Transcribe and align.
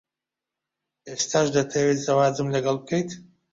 ئێستاش 1.07 1.47
دەتەوێت 1.55 1.99
زەواجم 2.05 2.47
لەگەڵ 2.55 2.75
بکەیت؟ 2.81 3.09